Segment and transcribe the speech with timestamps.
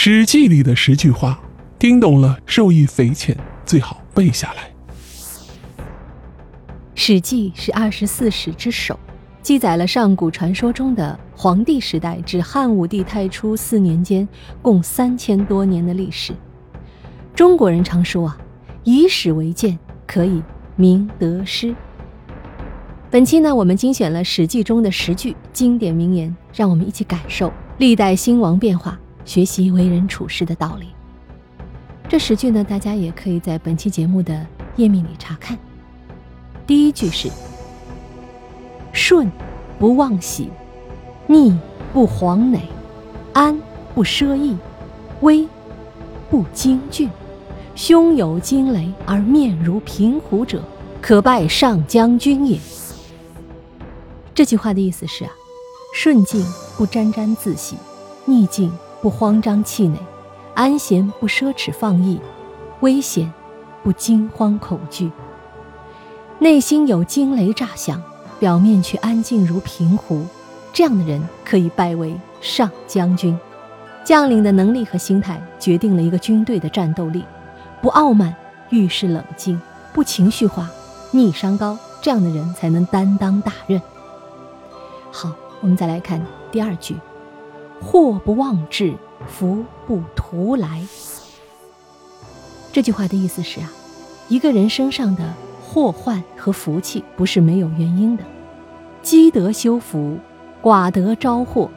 [0.00, 1.40] 史记》里的十句话，
[1.76, 4.70] 听懂了受益匪浅，最好背下来。
[6.94, 8.96] 《史记》是二十四史之首，
[9.42, 14.26] 记载了上古传说中的黄帝时代至汉武帝太初四年间
[14.62, 16.32] 共三千多年的历史。
[17.34, 18.38] 中国人常说啊，
[18.84, 19.76] 以史为鉴，
[20.06, 20.40] 可以
[20.76, 21.74] 明得失。
[23.10, 28.96] 本期呢，我们精选了《史记》中的十句经典名言，让我们一起感受历代兴亡变化，
[29.28, 30.88] 学习为人处事的道理。
[32.08, 35.56] 这十句呢，大家也可以在本期节目的页面里查看。
[36.66, 37.28] 第一句是
[38.90, 39.30] ：“顺
[39.78, 40.48] 不忘喜，
[41.26, 41.54] 逆
[41.92, 42.62] 不惶馁，
[43.34, 43.60] 安
[43.94, 44.56] 不奢逸，
[45.20, 45.46] 危
[46.30, 47.10] 不惊惧，
[47.74, 50.62] 胸有惊雷而面如平湖者，
[51.02, 52.58] 可拜上将军也。”
[54.34, 55.30] 这句话的意思是啊，
[55.94, 56.42] 顺境
[56.78, 57.76] 不沾沾自喜，
[58.24, 59.98] 逆境不慌张气馁，
[60.54, 62.20] 安闲不奢侈放逸，
[62.80, 63.32] 危险
[63.82, 65.10] 不惊慌恐惧。
[66.40, 68.02] 内心有惊雷炸响，
[68.38, 70.24] 表面却安静如平湖，
[70.72, 73.38] 这样的人可以拜为上将军。
[74.04, 77.24] 将领的能力和心态决定了一个军队的战斗力。
[77.82, 78.34] 不傲慢，
[78.70, 79.60] 遇事冷静，
[79.92, 80.68] 不情绪化，
[81.10, 83.80] 逆商高，这样的人才能担当大任。
[85.12, 86.96] 好，我们再来看第二句
[87.80, 88.94] ：“祸不妄至，
[89.26, 90.86] 福不图来。”
[92.72, 93.70] 这句话的意思是啊，
[94.28, 98.24] 一个人身上的祸患和福气不是没有原因的，
[99.02, 100.18] 积德修福，
[100.62, 101.70] 寡德招祸。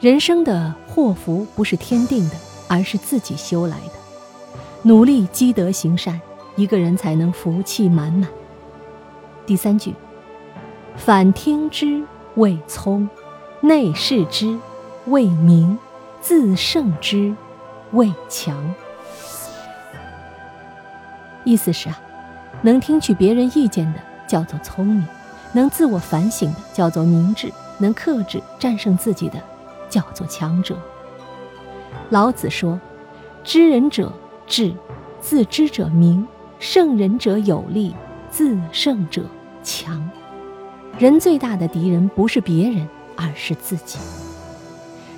[0.00, 2.36] 人生的祸福不是天定的，
[2.68, 3.92] 而是自己修来的。
[4.82, 6.20] 努力积德行善，
[6.54, 8.28] 一个人才能福气满满。
[9.44, 9.94] 第三句
[10.96, 12.04] ：“反听之。”
[12.36, 13.08] 谓聪，
[13.60, 14.56] 内视之；
[15.08, 15.78] 为明，
[16.20, 17.34] 自胜之；
[17.92, 18.74] 为强。
[21.44, 21.98] 意思是啊，
[22.60, 25.06] 能听取别人意见的叫做聪明，
[25.52, 29.42] 能自我反省的叫做明智，能克制战胜自己的
[29.88, 30.76] 叫做强者。
[32.10, 32.78] 老子说
[33.42, 34.12] ：“知人者
[34.46, 34.74] 智，
[35.20, 36.22] 自知者明；
[36.58, 37.96] 胜人者有力，
[38.30, 39.24] 自胜者
[39.62, 40.10] 强。”
[40.98, 43.98] 人最大的敌人不是别人，而是自己。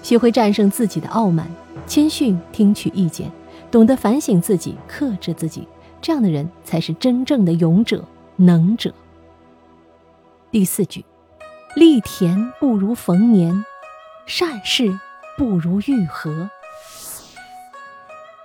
[0.03, 1.47] 学会战胜自己的傲慢，
[1.87, 3.31] 谦逊听取意见，
[3.71, 5.67] 懂得反省自己，克制自己，
[6.01, 8.05] 这样的人才是真正的勇者、
[8.37, 8.93] 能者。
[10.51, 11.05] 第四句，
[11.77, 13.65] 力田不如逢年，
[14.27, 14.99] 善事
[15.37, 16.51] 不如遇合。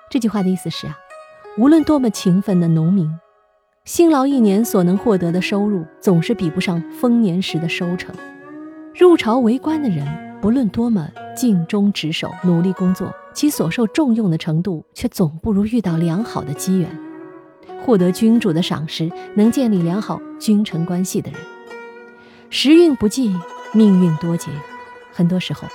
[0.09, 0.97] 这句话的意思是啊，
[1.57, 3.19] 无论多么勤奋的农民。
[3.85, 8.15] 辛劳一年所能获得的收入，总是比不上丰年时的收成。
[8.95, 16.87] 入朝为官的人，不论多么尽忠职守、努力工作，其所受重用的程度，却总不如遇到良好的机缘，
[17.83, 21.39] 获得君主的赏识，能建立良好君臣关系的人。
[22.51, 23.35] 时运不济，
[23.73, 24.51] 命运多劫。
[25.11, 25.67] 很多时候，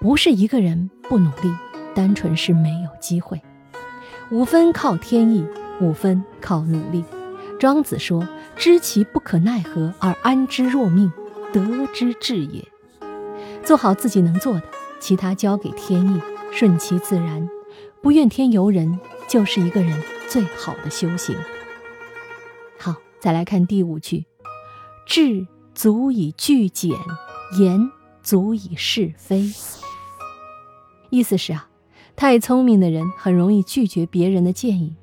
[0.00, 1.54] 不是一个人不努力，
[1.94, 3.40] 单纯是没有机会。
[4.32, 5.46] 五分靠天意，
[5.80, 7.04] 五分靠努力。
[7.60, 8.26] 庄子说
[8.58, 11.12] ：“知其不可奈何而安之若命，
[11.52, 12.66] 得之至也。”
[13.66, 14.62] 做好自己能做的，
[15.00, 16.20] 其他交给天意，
[16.52, 17.48] 顺其自然，
[18.00, 21.36] 不怨天尤人，就是一个人最好的修行。
[22.78, 24.24] 好，再来看第五句
[25.04, 26.96] ：“智足以拒简，
[27.58, 27.90] 言
[28.22, 29.50] 足以是非。”
[31.10, 31.68] 意思是啊，
[32.14, 34.94] 太聪明的人很容易拒绝别人的建议。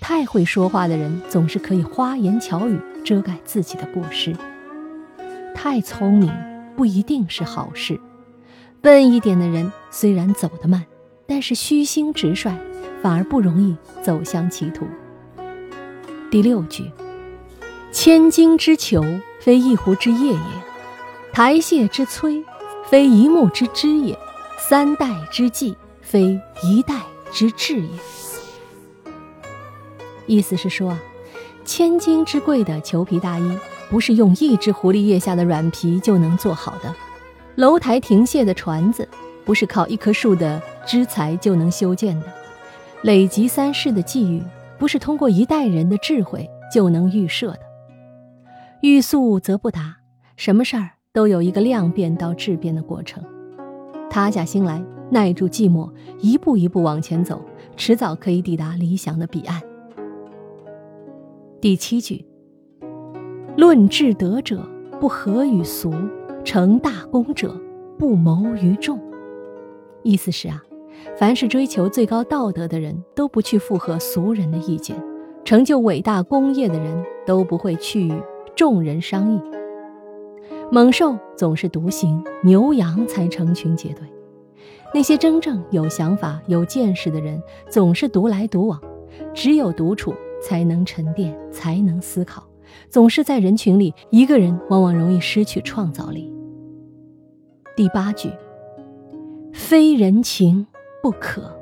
[0.00, 4.32] 太会说话的人总是可以花言巧语遮盖自己的过失。
[5.56, 6.32] 太聪明
[6.76, 8.00] 不一定是好事，
[8.82, 10.84] 笨一点的人虽然走得慢，
[11.24, 12.50] 但是虚心直率，
[13.00, 14.84] 反而不容易走向歧途。
[16.32, 16.90] 第六句：
[17.92, 19.00] 千金之裘，
[19.38, 20.40] 非一壶之液也；
[21.32, 22.42] 台榭之摧，
[22.90, 24.16] 非一木之枝也；
[24.58, 27.88] 三代之计，非一代之志也。
[30.26, 30.98] 意思是说啊，
[31.64, 33.58] 千金之贵的裘皮大衣，
[33.88, 36.92] 不是用一只狐狸腋下的软皮就能做好的；
[37.56, 39.06] 楼台亭榭的船子，
[39.44, 42.26] 不是靠一棵树的枝材就能修建的；
[43.02, 44.42] 累积三世的际遇，
[44.78, 47.60] 不是通过一代人的智慧就能预设的。
[48.80, 49.98] 欲速则不达，
[50.36, 53.22] 什么事儿都有一个量变到质变的过程。
[54.08, 55.90] 塌下心来，耐住寂寞，
[56.20, 57.44] 一步一步往前走，
[57.76, 59.60] 迟早可以抵达理想的彼岸。
[61.60, 62.24] 第七句
[63.56, 64.66] ：“论至德者
[64.98, 65.92] 不合于俗，
[66.44, 67.58] 成大功者
[67.98, 68.98] 不谋于众。”
[70.02, 70.62] 意思是啊，
[71.16, 74.96] 凡是追求最高道德的人，都不去附和俗人的意见；
[75.44, 78.12] 成就伟大功业的人，都不会去与
[78.56, 79.40] 众人商议。
[80.70, 84.06] 猛兽总是独行，牛羊才成群结队。
[84.94, 88.80] 那些真正有想法、有见识的人，总是独来独往。
[89.34, 92.42] 只有独处，才能沉淀，才能思考。
[92.88, 96.31] 总是在人群里，一个人往往容易失去创造力。
[97.74, 98.30] 第八句：
[99.50, 100.66] 非人情
[101.02, 101.58] 不可，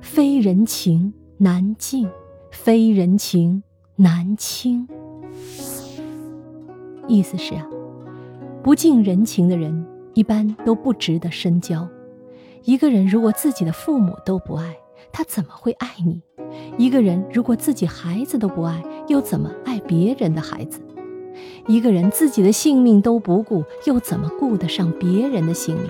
[0.00, 2.08] 非人情难尽，
[2.50, 3.62] 非人情
[3.96, 4.88] 难清。
[7.06, 7.68] 意思是啊，
[8.62, 11.86] 不近人情的人，一般都不值得深交。
[12.64, 14.74] 一个人如果自己的父母都不爱，
[15.12, 16.22] 他怎么会爱你？
[16.78, 20.80] 一个人如果自己孩子都不爱，又怎么爱别人的孩子？
[21.66, 25.88] 一个人自己的性命都不顾，又怎么顾得上别人的性命？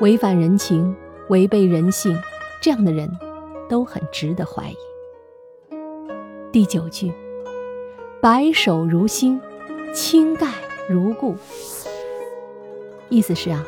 [0.00, 0.94] 违反人情，
[1.28, 2.16] 违背人性，
[2.62, 3.10] 这样的人，
[3.68, 4.76] 都很值得怀疑。
[6.50, 7.12] 第九句，
[8.20, 9.40] 白首如新，
[9.94, 10.48] 青盖
[10.88, 11.36] 如故。
[13.08, 13.64] 意思是啊，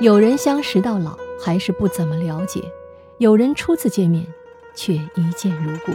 [0.00, 2.60] 有人相识到老，还是不怎么了解；
[3.18, 4.26] 有人初次见面。
[4.78, 5.92] 却一见如故，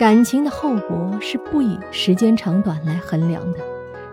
[0.00, 3.58] 感情的厚薄是不以时间长短来衡量的。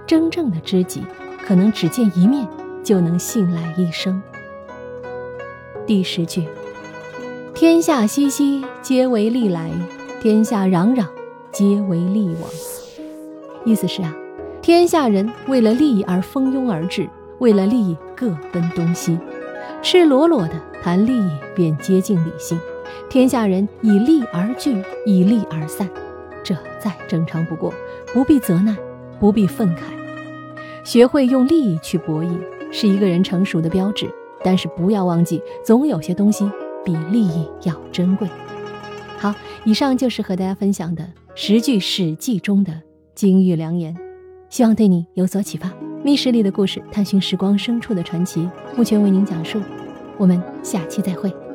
[0.05, 1.01] 真正的知己，
[1.41, 2.45] 可能只见一面
[2.83, 4.21] 就能信赖一生。
[5.85, 6.45] 第十句：
[7.53, 9.69] 天下熙熙，皆为利来；
[10.21, 11.05] 天下攘攘，
[11.53, 12.51] 皆为利往。
[13.63, 14.13] 意思是啊，
[14.61, 17.07] 天下人为了利益而蜂拥而至，
[17.39, 19.17] 为了利益各奔东西，
[19.81, 22.59] 赤裸裸的谈利益便接近理性。
[23.09, 25.89] 天下人以利而聚，以利而散，
[26.43, 27.73] 这再正常不过，
[28.13, 28.75] 不必责难，
[29.19, 29.81] 不必愤慨。
[30.83, 32.37] 学会用利益去博弈，
[32.71, 34.09] 是一个人成熟的标志。
[34.43, 36.49] 但是不要忘记，总有些东西
[36.85, 38.27] 比利益要珍贵。
[39.17, 39.33] 好，
[39.65, 42.71] 以上就是和大家分享的十句《史记》中的
[43.15, 43.97] 金玉良言，
[44.47, 45.73] 希望对你有所启发。
[46.03, 49.59] 密室里的故事，探寻时光深处的传奇，目前为您讲述。
[50.17, 51.46] 我们下期再会。